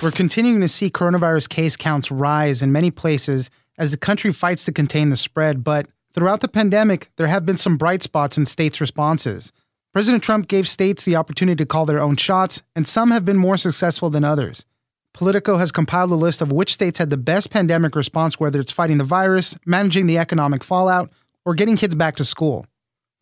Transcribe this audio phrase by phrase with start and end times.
[0.00, 4.64] We're continuing to see coronavirus case counts rise in many places as the country fights
[4.66, 8.46] to contain the spread, but throughout the pandemic, there have been some bright spots in
[8.46, 9.52] states' responses.
[9.92, 13.36] President Trump gave states the opportunity to call their own shots, and some have been
[13.36, 14.64] more successful than others.
[15.14, 18.70] Politico has compiled a list of which states had the best pandemic response, whether it's
[18.70, 21.10] fighting the virus, managing the economic fallout,
[21.44, 22.66] or getting kids back to school.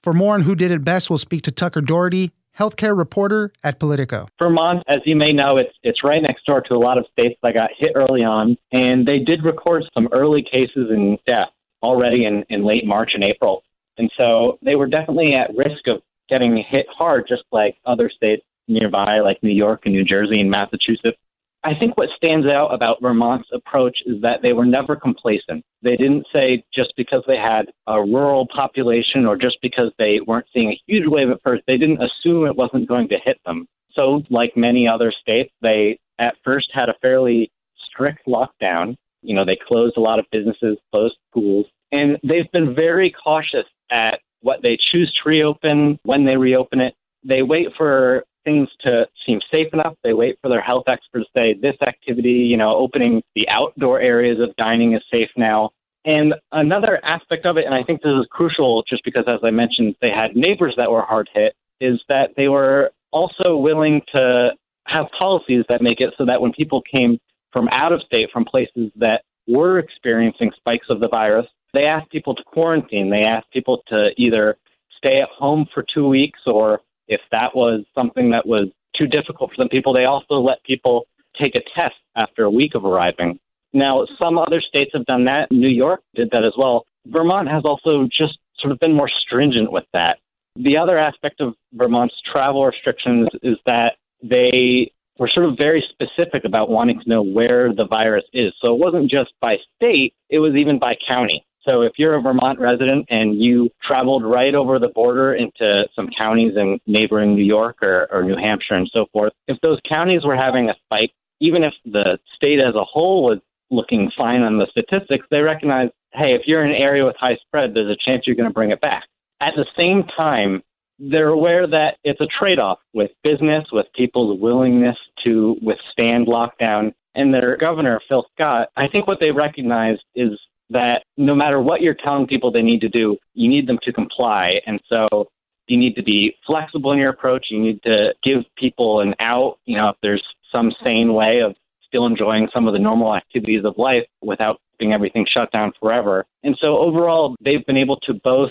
[0.03, 3.79] For more on who did it best, we'll speak to Tucker Doherty, healthcare reporter at
[3.79, 4.29] Politico.
[4.39, 7.39] Vermont, as you may know, it's it's right next door to a lot of states
[7.43, 11.49] that got hit early on, and they did record some early cases and death
[11.83, 13.63] already in, in late March and April.
[13.99, 18.43] And so they were definitely at risk of getting hit hard, just like other states
[18.69, 21.19] nearby, like New York and New Jersey and Massachusetts.
[21.67, 25.65] I think what stands out about Vermont's approach is that they were never complacent.
[25.83, 30.47] They didn't say just because they had a rural population or just because they weren't
[30.53, 33.67] seeing a huge wave at first, they didn't assume it wasn't going to hit them.
[33.95, 37.51] So, like many other states, they at first had a fairly
[37.91, 38.95] strict lockdown.
[39.23, 43.67] You know, they closed a lot of businesses, closed schools, and they've been very cautious
[43.91, 46.95] at what they choose to reopen, when they reopen it.
[47.25, 49.95] They wait for things to seem safe enough.
[50.05, 54.01] They wait for their health experts to say this activity, you know, opening the outdoor
[54.01, 55.71] areas of dining is safe now.
[56.07, 59.51] And another aspect of it, and I think this is crucial just because, as I
[59.51, 64.51] mentioned, they had neighbors that were hard hit, is that they were also willing to
[64.87, 67.19] have policies that make it so that when people came
[67.53, 72.11] from out of state, from places that were experiencing spikes of the virus, they asked
[72.11, 73.11] people to quarantine.
[73.11, 74.57] They asked people to either
[74.97, 79.51] stay at home for two weeks or if that was something that was too difficult
[79.51, 81.07] for some people, they also let people
[81.41, 83.39] take a test after a week of arriving.
[83.73, 85.51] Now, some other states have done that.
[85.51, 86.87] New York did that as well.
[87.07, 90.19] Vermont has also just sort of been more stringent with that.
[90.57, 96.45] The other aspect of Vermont's travel restrictions is that they were sort of very specific
[96.45, 98.53] about wanting to know where the virus is.
[98.61, 101.45] So it wasn't just by state, it was even by county.
[101.67, 106.09] So if you're a Vermont resident and you traveled right over the border into some
[106.17, 110.25] counties in neighboring New York or, or New Hampshire and so forth, if those counties
[110.25, 111.11] were having a spike,
[111.41, 113.39] even if the state as a whole was
[113.71, 117.37] looking fine on the statistics, they recognize, hey, if you're in an area with high
[117.47, 119.05] spread, there's a chance you're going to bring it back.
[119.41, 120.63] At the same time,
[120.99, 126.93] they're aware that it's a trade off with business, with people's willingness to withstand lockdown.
[127.15, 130.39] And their governor, Phil Scott, I think what they recognized is
[130.71, 133.93] that no matter what you're telling people they need to do, you need them to
[133.93, 134.61] comply.
[134.67, 135.29] And so
[135.67, 137.47] you need to be flexible in your approach.
[137.51, 140.23] You need to give people an out, you know, if there's
[140.53, 141.55] some sane way of
[141.87, 146.27] still enjoying some of the normal activities of life without keeping everything shut down forever.
[146.43, 148.51] And so overall, they've been able to both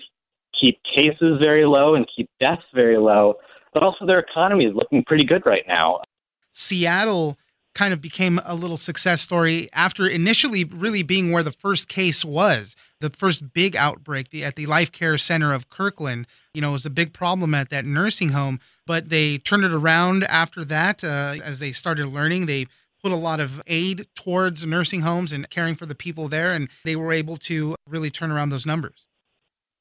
[0.60, 3.36] keep cases very low and keep deaths very low,
[3.74, 6.00] but also their economy is looking pretty good right now.
[6.52, 7.38] Seattle
[7.76, 12.26] kind of became a little success story after initially really being where the first case
[12.26, 16.26] was, the first big outbreak at the Life Care Center of Kirkland.
[16.54, 20.24] You know, was a big problem at that nursing home, but they turned it around
[20.24, 22.46] after that uh, as they started learning.
[22.46, 22.68] They
[23.04, 26.70] put a lot of aid towards nursing homes and caring for the people there, and
[26.86, 29.06] they were able to really turn around those numbers.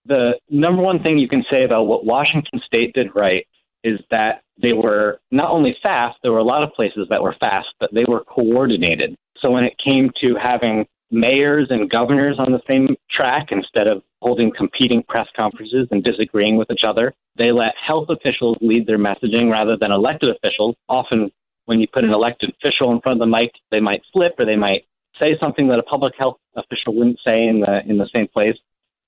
[0.05, 3.47] The number one thing you can say about what Washington State did right
[3.84, 7.37] is that they were not only fast, there were a lot of places that were
[7.39, 9.15] fast, but they were coordinated.
[9.41, 14.03] So when it came to having mayors and governors on the same track instead of
[14.23, 18.99] holding competing press conferences and disagreeing with each other, they let health officials lead their
[18.99, 20.75] messaging rather than elected officials.
[20.89, 21.31] Often,
[21.67, 24.47] when you put an elected official in front of the mic, they might slip or
[24.47, 24.85] they might
[25.19, 28.56] say something that a public health official wouldn't say in the in the same place.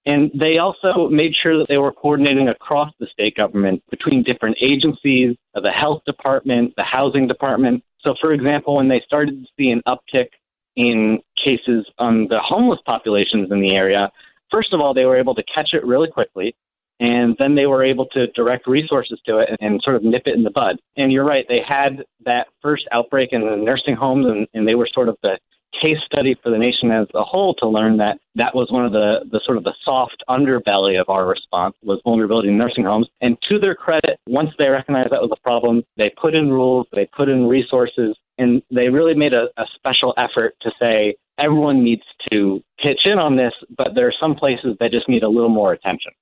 [0.06, 4.56] And they also made sure that they were coordinating across the state government between different
[4.62, 7.82] agencies, uh, the health department, the housing department.
[8.00, 10.28] So, for example, when they started to see an uptick
[10.76, 14.10] in cases on the homeless populations in the area,
[14.48, 16.54] first of all, they were able to catch it really quickly.
[17.00, 20.22] And then they were able to direct resources to it and, and sort of nip
[20.26, 20.76] it in the bud.
[20.96, 24.76] And you're right, they had that first outbreak in the nursing homes, and, and they
[24.76, 25.36] were sort of the
[25.80, 28.92] case study for the nation as a whole to learn that that was one of
[28.92, 33.08] the, the sort of the soft underbelly of our response was vulnerability in nursing homes.
[33.20, 36.86] And to their credit, once they recognized that was a problem, they put in rules,
[36.92, 41.84] they put in resources, And they really made a, a special effort to say everyone
[41.84, 45.28] needs to pitch in on this, but there are some places that just need a
[45.28, 46.12] little more attention.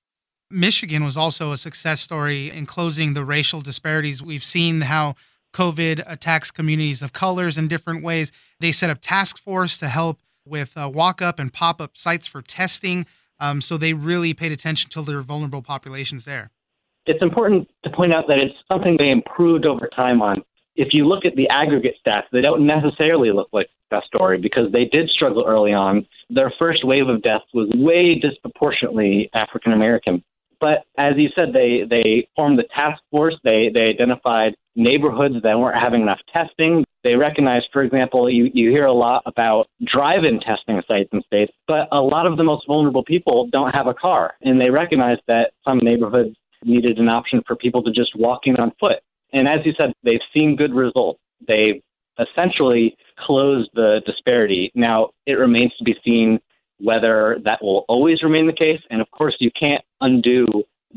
[0.50, 4.22] Michigan was also a success story in closing the racial disparities.
[4.22, 5.14] We've seen how
[5.54, 8.32] COVID attacks communities of colors in different ways.
[8.60, 12.26] They set up task force to help with uh, walk up and pop up sites
[12.26, 13.06] for testing.
[13.40, 16.50] Um, so they really paid attention to their vulnerable populations there.
[17.06, 20.42] It's important to point out that it's something they improved over time on.
[20.76, 24.72] If you look at the aggregate stats, they don't necessarily look like that story because
[24.72, 26.06] they did struggle early on.
[26.30, 30.24] Their first wave of deaths was way disproportionately African American.
[30.60, 33.36] But as you said, they they formed the task force.
[33.44, 36.84] They they identified neighborhoods that weren't having enough testing.
[37.02, 41.52] They recognized, for example, you, you hear a lot about drive-in testing sites in states,
[41.68, 45.20] but a lot of the most vulnerable people don't have a car, and they recognized
[45.28, 46.34] that some neighborhoods
[46.64, 49.00] needed an option for people to just walk in on foot.
[49.32, 51.20] And as you said, they've seen good results.
[51.46, 51.82] They've
[52.18, 54.70] essentially closed the disparity.
[54.74, 56.40] Now it remains to be seen
[56.80, 58.80] whether that will always remain the case.
[58.90, 60.46] And of course, you can't undo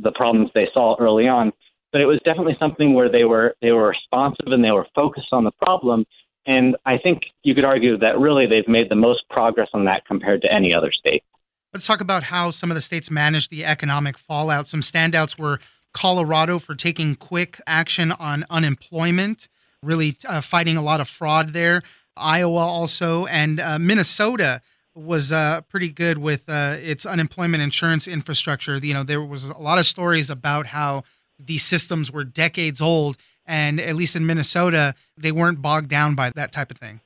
[0.01, 1.51] the problems they saw early on.
[1.91, 5.29] But it was definitely something where they were they were responsive and they were focused
[5.31, 6.05] on the problem.
[6.45, 10.05] And I think you could argue that really they've made the most progress on that
[10.05, 11.23] compared to any other state.
[11.73, 14.67] Let's talk about how some of the states managed the economic fallout.
[14.67, 15.59] Some standouts were
[15.93, 19.49] Colorado for taking quick action on unemployment,
[19.83, 21.81] really uh, fighting a lot of fraud there.
[22.15, 24.61] Iowa also, and uh, Minnesota
[24.95, 28.77] was uh, pretty good with uh, its unemployment insurance infrastructure.
[28.77, 31.03] You know, there was a lot of stories about how
[31.39, 36.31] these systems were decades old, and at least in Minnesota, they weren't bogged down by
[36.35, 37.01] that type of thing.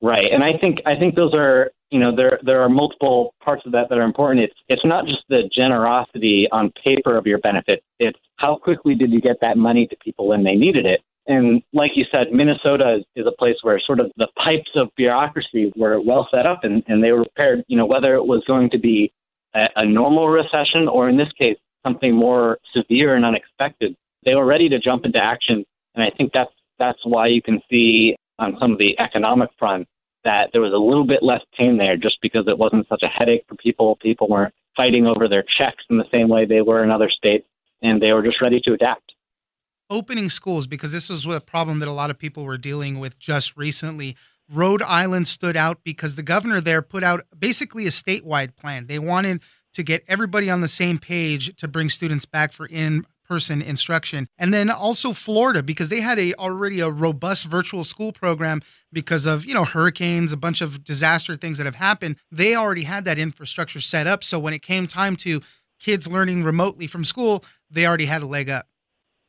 [0.00, 3.62] Right, and I think I think those are you know there there are multiple parts
[3.66, 4.44] of that that are important.
[4.44, 7.82] It's it's not just the generosity on paper of your benefit.
[7.98, 11.00] It's how quickly did you get that money to people when they needed it.
[11.28, 14.88] And like you said, Minnesota is, is a place where sort of the pipes of
[14.96, 18.42] bureaucracy were well set up and, and they were prepared, you know, whether it was
[18.46, 19.12] going to be
[19.54, 21.58] a, a normal recession or in this case,
[21.88, 23.94] something more severe and unexpected.
[24.24, 25.64] They were ready to jump into action.
[25.94, 29.86] And I think that's, that's why you can see on some of the economic front
[30.24, 33.08] that there was a little bit less pain there just because it wasn't such a
[33.08, 33.96] headache for people.
[34.02, 37.46] People weren't fighting over their checks in the same way they were in other states
[37.82, 39.12] and they were just ready to adapt
[39.90, 43.18] opening schools because this was a problem that a lot of people were dealing with
[43.18, 44.16] just recently.
[44.50, 48.86] Rhode Island stood out because the governor there put out basically a statewide plan.
[48.86, 49.42] They wanted
[49.78, 54.28] to get everybody on the same page to bring students back for in person instruction.
[54.36, 58.60] And then also Florida because they had a already a robust virtual school program
[58.92, 62.16] because of, you know, hurricanes, a bunch of disaster things that have happened.
[62.30, 65.40] They already had that infrastructure set up so when it came time to
[65.78, 68.66] kids learning remotely from school, they already had a leg up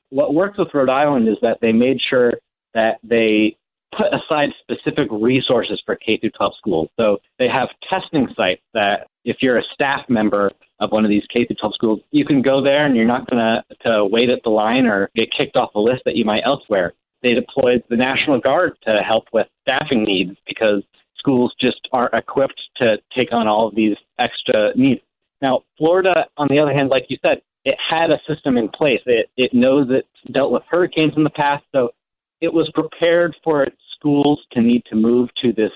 [0.10, 2.34] what works with Rhode Island is that they made sure
[2.74, 3.58] that they
[3.96, 6.90] put aside specific resources for K through 12 schools.
[6.98, 11.24] So they have testing sites that if you're a staff member of one of these
[11.32, 14.30] K through 12 schools, you can go there and you're not going to to wait
[14.30, 16.94] at the line or get kicked off a list that you might elsewhere.
[17.22, 20.84] They deployed the National Guard to help with staffing needs because
[21.18, 25.02] schools just aren't equipped to take on all of these extra needs.
[25.42, 29.02] Now, Florida, on the other hand, like you said, it had a system in place.
[29.06, 31.92] It it knows it's dealt with hurricanes in the past, so
[32.42, 35.72] it was prepared for schools to need to move to this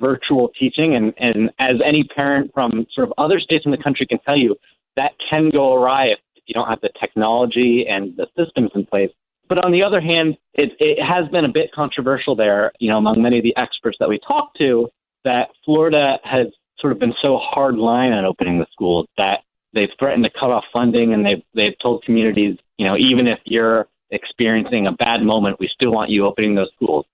[0.00, 0.94] virtual teaching.
[0.94, 4.36] And and as any parent from sort of other states in the country can tell
[4.36, 4.56] you,
[4.96, 9.10] that can go awry if you don't have the technology and the systems in place.
[9.48, 12.98] But on the other hand, it, it has been a bit controversial there, you know,
[12.98, 14.88] among many of the experts that we talked to,
[15.24, 19.40] that Florida has sort of been so hard line on opening the schools that
[19.74, 23.38] they've threatened to cut off funding and they've they've told communities, you know, even if
[23.44, 27.06] you're experiencing a bad moment, we still want you opening those schools.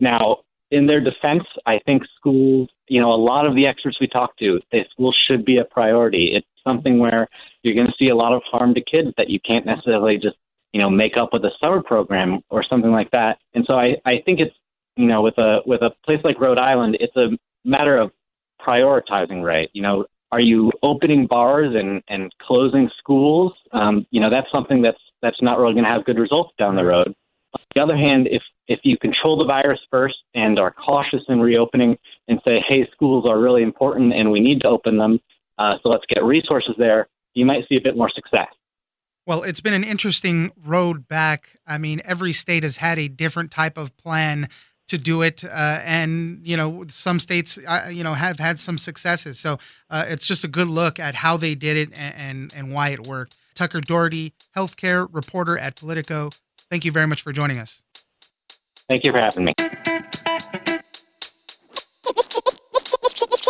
[0.00, 0.38] Now,
[0.70, 4.36] in their defense, I think schools, you know, a lot of the experts we talk
[4.38, 6.30] to, say schools should be a priority.
[6.34, 7.28] It's something where
[7.62, 10.36] you're going to see a lot of harm to kids that you can't necessarily just,
[10.72, 13.38] you know, make up with a summer program or something like that.
[13.54, 14.54] And so I, I think it's,
[14.96, 17.30] you know, with a with a place like Rhode Island, it's a
[17.64, 18.12] matter of
[18.64, 19.68] prioritizing right.
[19.72, 23.52] You know, are you opening bars and, and closing schools?
[23.72, 26.76] Um, you know, that's something that's that's not really going to have good results down
[26.76, 27.14] the road.
[27.54, 31.40] On the other hand, if if you control the virus first and are cautious in
[31.40, 31.98] reopening
[32.28, 35.18] and say, hey, schools are really important and we need to open them,
[35.58, 38.46] uh, so let's get resources there, you might see a bit more success.
[39.26, 41.58] Well, it's been an interesting road back.
[41.66, 44.48] I mean, every state has had a different type of plan
[44.88, 45.44] to do it.
[45.44, 49.38] Uh, and you know, some states, uh, you know, have had some successes.
[49.38, 49.58] So
[49.88, 52.90] uh, it's just a good look at how they did it and, and, and why
[52.90, 53.36] it worked.
[53.60, 56.30] Tucker Doherty, healthcare reporter at Politico.
[56.70, 57.82] Thank you very much for joining us.
[58.88, 59.52] Thank you for having me.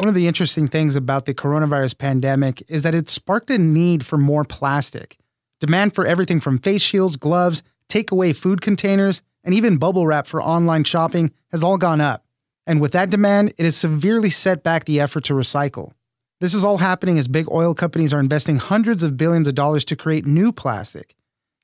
[0.00, 4.04] One of the interesting things about the coronavirus pandemic is that it sparked a need
[4.04, 5.16] for more plastic.
[5.60, 10.42] Demand for everything from face shields, gloves, takeaway food containers, and even bubble wrap for
[10.42, 12.24] online shopping has all gone up.
[12.66, 15.92] And with that demand, it has severely set back the effort to recycle.
[16.40, 19.84] This is all happening as big oil companies are investing hundreds of billions of dollars
[19.84, 21.14] to create new plastic.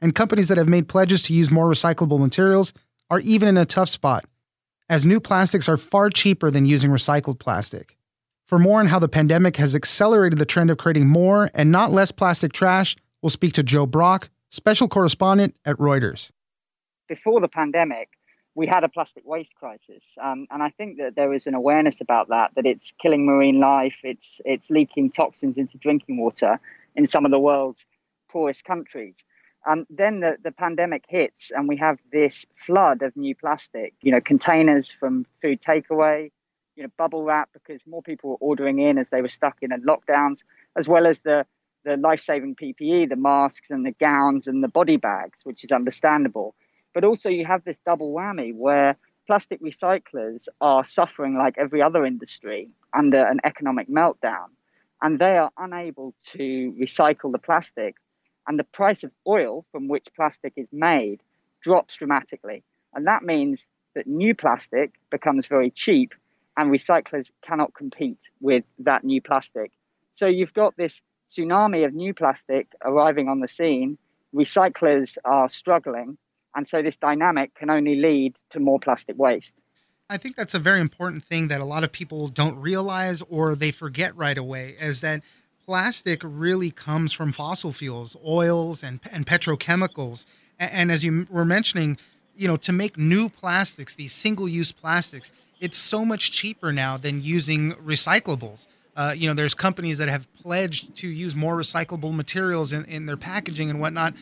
[0.02, 2.74] And companies that have made pledges to use more recyclable materials
[3.08, 4.26] are even in a tough spot,
[4.90, 7.96] as new plastics are far cheaper than using recycled plastic.
[8.44, 11.90] For more on how the pandemic has accelerated the trend of creating more and not
[11.90, 16.32] less plastic trash, we'll speak to Joe Brock, special correspondent at Reuters.
[17.08, 18.10] Before the pandemic,
[18.56, 22.00] we had a plastic waste crisis, um, and I think that there is an awareness
[22.00, 22.52] about that.
[22.56, 26.58] That it's killing marine life, it's it's leaking toxins into drinking water
[26.96, 27.84] in some of the world's
[28.30, 29.22] poorest countries.
[29.66, 33.92] Um, then the, the pandemic hits, and we have this flood of new plastic.
[34.00, 36.30] You know, containers from food takeaway,
[36.76, 39.70] you know, bubble wrap because more people were ordering in as they were stuck in
[39.70, 40.44] the lockdowns,
[40.76, 41.44] as well as the
[41.84, 46.54] the life-saving PPE, the masks and the gowns and the body bags, which is understandable.
[46.96, 52.06] But also, you have this double whammy where plastic recyclers are suffering like every other
[52.06, 54.46] industry under an economic meltdown,
[55.02, 57.96] and they are unable to recycle the plastic.
[58.48, 61.20] And the price of oil from which plastic is made
[61.60, 62.62] drops dramatically.
[62.94, 66.14] And that means that new plastic becomes very cheap,
[66.56, 69.70] and recyclers cannot compete with that new plastic.
[70.14, 73.98] So you've got this tsunami of new plastic arriving on the scene.
[74.34, 76.16] Recyclers are struggling,
[76.56, 79.52] and so this dynamic can only lead to more plastic waste.
[80.08, 83.54] I think that's a very important thing that a lot of people don't realize or
[83.54, 85.22] they forget right away is that
[85.64, 90.24] plastic really comes from fossil fuels, oils and, and petrochemicals.
[90.58, 91.98] And, and as you were mentioning,
[92.36, 97.22] you know, to make new plastics, these single-use plastics, it's so much cheaper now than
[97.22, 98.66] using recyclables.
[98.94, 103.06] Uh, you know, there's companies that have pledged to use more recyclable materials in, in
[103.06, 104.14] their packaging and whatnot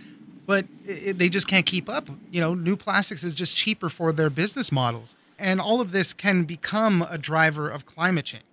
[0.47, 2.09] but it, they just can't keep up.
[2.31, 5.17] You know, new plastics is just cheaper for their business models.
[5.39, 8.45] And all of this can become a driver of climate change.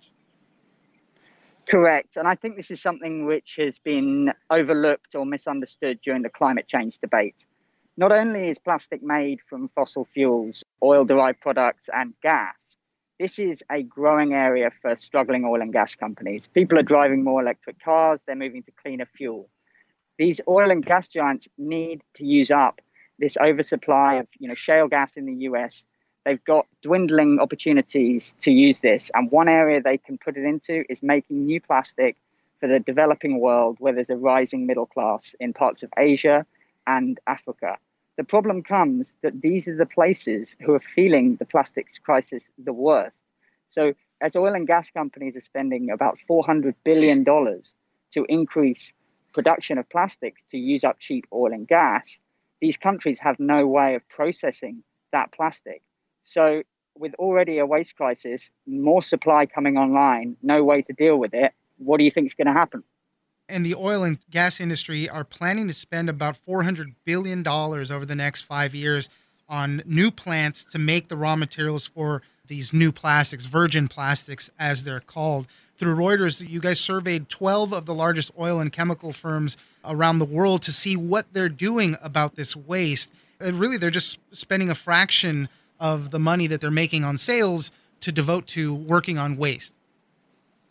[1.68, 2.16] Correct.
[2.16, 6.66] And I think this is something which has been overlooked or misunderstood during the climate
[6.66, 7.46] change debate.
[7.96, 12.76] Not only is plastic made from fossil fuels, oil derived products, and gas,
[13.20, 16.48] this is a growing area for struggling oil and gas companies.
[16.48, 19.48] People are driving more electric cars, they're moving to cleaner fuel
[20.22, 22.80] these oil and gas giants need to use up
[23.18, 25.84] this oversupply of you know shale gas in the US.
[26.24, 30.84] They've got dwindling opportunities to use this, and one area they can put it into
[30.88, 32.14] is making new plastic
[32.60, 36.46] for the developing world, where there's a rising middle class in parts of Asia
[36.86, 37.78] and Africa.
[38.16, 42.72] The problem comes that these are the places who are feeling the plastics crisis the
[42.72, 43.24] worst.
[43.70, 48.92] So, as oil and gas companies are spending about $400 billion to increase
[49.32, 52.20] production of plastics to use up cheap oil and gas,
[52.60, 55.82] these countries have no way of processing that plastic.
[56.22, 56.62] So,
[56.96, 61.52] with already a waste crisis, more supply coming online, no way to deal with it,
[61.78, 62.84] what do you think is going to happen?
[63.48, 68.14] And the oil and gas industry are planning to spend about $400 billion over the
[68.14, 69.08] next five years
[69.48, 74.84] on new plants to make the raw materials for these new plastics, virgin plastics, as
[74.84, 75.46] they're called.
[75.76, 80.24] Through Reuters, you guys surveyed 12 of the largest oil and chemical firms around the
[80.24, 83.20] world to see what they're doing about this waste.
[83.40, 85.48] And really, they're just spending a fraction
[85.80, 89.74] of the money that they're making on sales to devote to working on waste.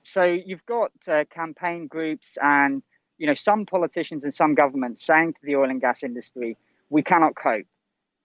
[0.04, 2.82] So you've got uh, campaign groups and
[3.18, 6.58] you know some politicians and some governments saying to the oil and gas industry,
[6.90, 7.66] we cannot cope.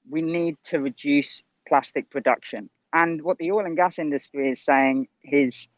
[0.09, 2.71] We need to reduce plastic production.
[2.93, 5.69] And what the oil and gas industry is saying is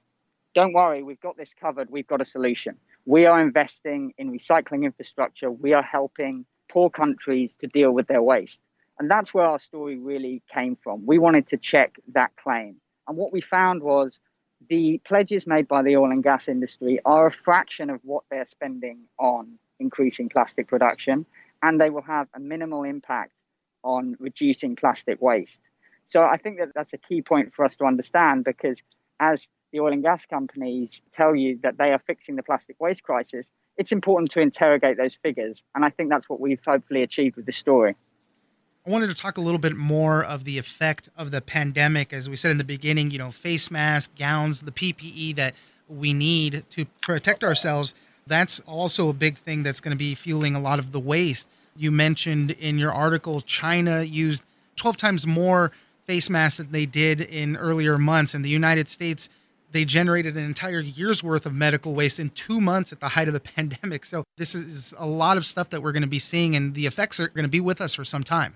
[0.59, 2.75] don't worry, we've got this covered, we've got a solution.
[3.07, 8.21] We are investing in recycling infrastructure, we are helping poor countries to deal with their
[8.21, 8.65] waste.
[8.99, 11.07] And that's where our story really came from.
[11.07, 12.75] We wanted to check that claim.
[13.07, 14.21] And what we found was
[14.69, 18.45] the pledges made by the oil and gas industry are a fraction of what they're
[18.45, 21.25] spending on increasing plastic production,
[21.63, 23.39] and they will have a minimal impact
[23.85, 25.61] on reducing plastic waste.
[26.09, 28.83] So I think that that's a key point for us to understand because
[29.21, 33.03] as the oil and gas companies tell you that they are fixing the plastic waste
[33.03, 35.63] crisis, it's important to interrogate those figures.
[35.75, 37.95] And I think that's what we've hopefully achieved with this story.
[38.87, 42.13] I wanted to talk a little bit more of the effect of the pandemic.
[42.13, 45.55] As we said in the beginning, you know, face masks, gowns, the PPE that
[45.89, 47.95] we need to protect ourselves.
[48.27, 51.49] That's also a big thing that's going to be fueling a lot of the waste.
[51.77, 54.43] You mentioned in your article, China used
[54.77, 55.73] 12 times more
[56.07, 58.35] face masks than they did in earlier months.
[58.35, 59.29] and the United States,
[59.73, 63.29] they generated an entire year's worth of medical waste in two months at the height
[63.29, 64.05] of the pandemic.
[64.05, 66.87] So this is a lot of stuff that we're going to be seeing, and the
[66.87, 68.55] effects are going to be with us for some time.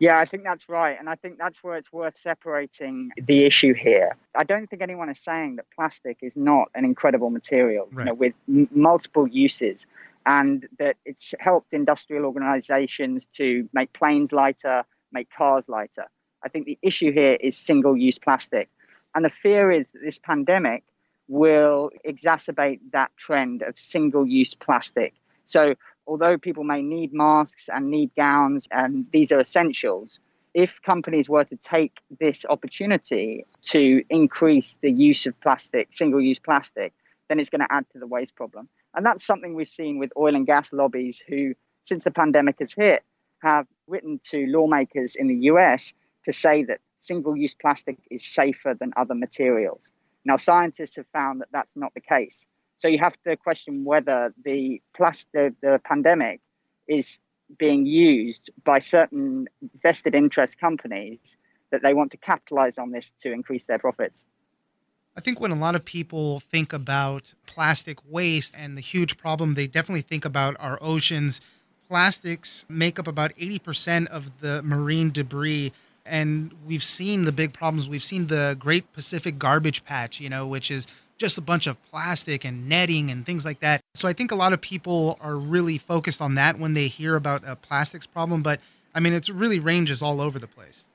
[0.00, 0.96] Yeah, I think that's right.
[0.98, 4.16] And I think that's where it's worth separating the issue here.
[4.34, 8.04] I don't think anyone is saying that plastic is not an incredible material right.
[8.04, 9.86] you know, with m- multiple uses
[10.24, 16.06] and that it's helped industrial organizations to make planes lighter, make cars lighter.
[16.42, 18.70] I think the issue here is single use plastic.
[19.14, 20.84] And the fear is that this pandemic
[21.28, 25.14] will exacerbate that trend of single use plastic.
[25.44, 25.74] So
[26.06, 30.20] although people may need masks and need gowns, and these are essentials,
[30.54, 36.40] if companies were to take this opportunity to increase the use of plastic, single use
[36.40, 36.92] plastic,
[37.28, 38.68] then it's going to add to the waste problem.
[38.94, 42.72] And that's something we've seen with oil and gas lobbies who, since the pandemic has
[42.72, 43.04] hit,
[43.40, 48.76] have written to lawmakers in the US to say that single use plastic is safer
[48.78, 49.90] than other materials.
[50.24, 52.46] Now, scientists have found that that's not the case.
[52.76, 56.40] So you have to question whether the plus the, the pandemic
[56.86, 57.20] is
[57.58, 59.48] being used by certain
[59.82, 61.36] vested interest companies
[61.70, 64.24] that they want to capitalize on this to increase their profits.
[65.16, 69.54] I think when a lot of people think about plastic waste and the huge problem,
[69.54, 71.40] they definitely think about our oceans.
[71.88, 75.72] Plastics make up about 80% of the marine debris.
[76.06, 77.88] And we've seen the big problems.
[77.88, 80.86] We've seen the Great Pacific Garbage Patch, you know, which is
[81.18, 83.82] just a bunch of plastic and netting and things like that.
[83.94, 87.14] So I think a lot of people are really focused on that when they hear
[87.14, 88.42] about a plastics problem.
[88.42, 88.60] But
[88.94, 90.86] I mean, it really ranges all over the place.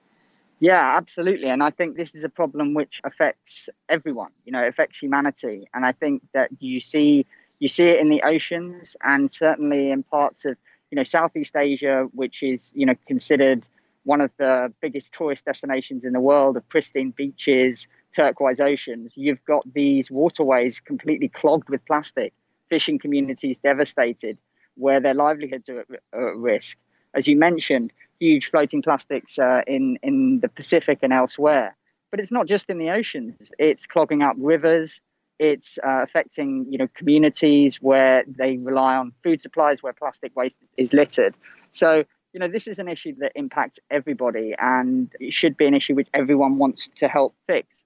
[0.59, 1.49] Yeah, absolutely.
[1.49, 5.67] And I think this is a problem which affects everyone, you know, affects humanity.
[5.73, 7.25] And I think that you see
[7.59, 10.57] you see it in the oceans and certainly in parts of,
[10.91, 13.63] you know, Southeast Asia, which is, you know, considered
[14.05, 19.43] one of the biggest tourist destinations in the world of pristine beaches, turquoise oceans, you've
[19.45, 22.31] got these waterways completely clogged with plastic,
[22.69, 24.37] fishing communities devastated,
[24.75, 26.77] where their livelihoods are at, are at risk.
[27.13, 31.75] As you mentioned, huge floating plastics uh, in, in the Pacific and elsewhere.
[32.11, 35.01] But it's not just in the oceans, it's clogging up rivers.
[35.37, 40.59] It's uh, affecting, you know, communities where they rely on food supplies, where plastic waste
[40.77, 41.35] is littered.
[41.71, 45.73] So you know, this is an issue that impacts everybody and it should be an
[45.73, 47.85] issue which everyone wants to help fix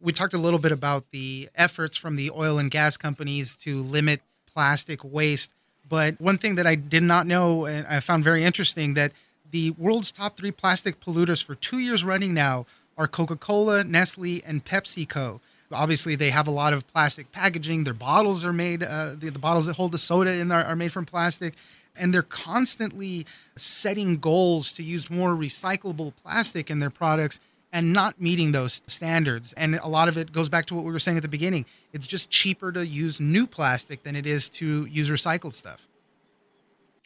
[0.00, 3.80] we talked a little bit about the efforts from the oil and gas companies to
[3.80, 4.20] limit
[4.52, 5.52] plastic waste.
[5.88, 9.12] But one thing that I did not know and I found very interesting that
[9.50, 12.66] the world's top three plastic polluters for two years running now
[12.98, 15.40] are Coca Cola, Nestle, and PepsiCo.
[15.72, 17.84] Obviously, they have a lot of plastic packaging.
[17.84, 20.76] Their bottles are made, uh, the, the, bottles that hold the soda in are, are
[20.76, 21.54] made from plastic.
[21.98, 27.40] And they're constantly setting goals to use more recyclable plastic in their products
[27.72, 29.52] and not meeting those standards.
[29.54, 31.66] And a lot of it goes back to what we were saying at the beginning.
[31.92, 35.86] It's just cheaper to use new plastic than it is to use recycled stuff.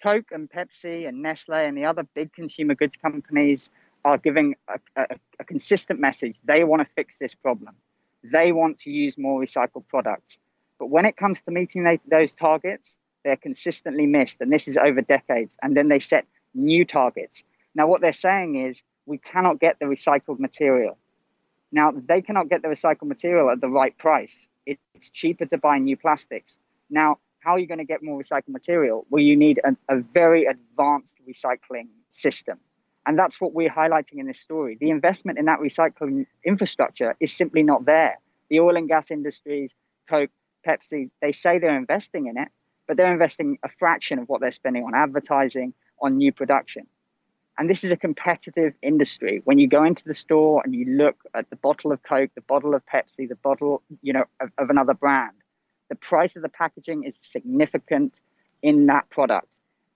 [0.03, 3.70] Coke and Pepsi and Nestle and the other big consumer goods companies
[4.05, 5.07] are giving a, a,
[5.40, 6.37] a consistent message.
[6.44, 7.74] They want to fix this problem.
[8.22, 10.38] They want to use more recycled products.
[10.79, 14.40] But when it comes to meeting they, those targets, they're consistently missed.
[14.40, 15.56] And this is over decades.
[15.62, 17.44] And then they set new targets.
[17.74, 20.98] Now, what they're saying is we cannot get the recycled material.
[21.72, 24.48] Now, they cannot get the recycled material at the right price.
[24.66, 26.59] It's cheaper to buy new plastics.
[26.90, 29.06] Now, how are you going to get more recycled material?
[29.09, 32.59] Well, you need a, very advanced recycling system.
[33.06, 34.76] And that's what we're highlighting in this story.
[34.78, 38.18] The investment in that recycling infrastructure is simply not there.
[38.50, 39.74] The oil and gas industries,
[40.09, 40.30] Coke,
[40.66, 42.48] Pepsi, they say they're investing in it,
[42.90, 45.72] but they're investing a fraction of what they're spending on advertising,
[46.03, 46.88] on new production.
[47.57, 49.42] And this is a competitive industry.
[49.44, 52.40] When you go into the store and you look at the bottle of Coke, the
[52.40, 55.37] bottle of Pepsi, the bottle, you know, of, of another brand,
[55.88, 58.12] the price of the packaging is significant
[58.61, 59.46] in that product.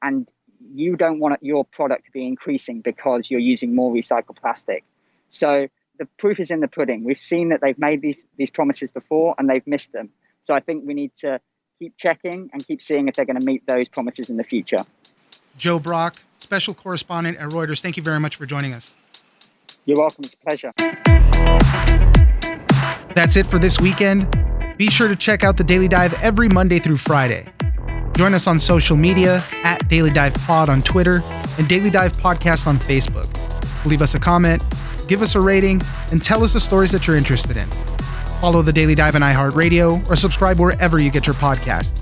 [0.00, 0.28] And
[0.72, 4.84] you don't want your product to be increasing because you're using more recycled plastic.
[5.30, 5.66] So
[5.98, 7.02] the proof is in the pudding.
[7.02, 10.10] We've seen that they've made these these promises before and they've missed them.
[10.42, 11.40] So I think we need to
[11.78, 14.84] keep checking and keep seeing if they're going to meet those promises in the future.
[15.56, 17.80] Joe Brock, special correspondent at Reuters.
[17.80, 18.94] Thank you very much for joining us.
[19.84, 20.24] You're welcome.
[20.24, 20.72] It's a pleasure.
[23.14, 24.28] That's it for this weekend.
[24.76, 27.46] Be sure to check out the Daily Dive every Monday through Friday.
[28.16, 31.22] Join us on social media at Daily Dive Pod on Twitter
[31.58, 33.28] and Daily Dive Podcast on Facebook.
[33.84, 34.62] Leave us a comment,
[35.08, 37.68] give us a rating, and tell us the stories that you're interested in.
[38.44, 41.94] Follow the Daily Dive on iHeartRadio or subscribe wherever you get your podcast.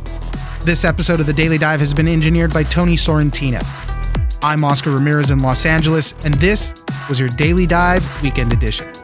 [0.64, 3.64] This episode of the Daily Dive has been engineered by Tony Sorrentino.
[4.42, 6.74] I'm Oscar Ramirez in Los Angeles, and this
[7.08, 9.01] was your Daily Dive Weekend Edition.